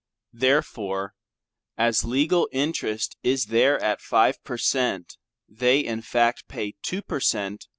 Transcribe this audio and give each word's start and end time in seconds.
Therefore 0.33 1.13
as 1.77 2.03
legal 2.03 2.49
interest 2.51 3.17
is 3.21 3.45
there 3.45 3.79
at 3.83 4.01
five 4.01 4.43
per 4.43 4.57
Ct. 4.57 5.15
they 5.47 5.79
in 5.81 6.01
fact 6.01 6.47
pay 6.47 6.73
two 6.81 7.03
per 7.03 7.19
Ct. 7.19 7.67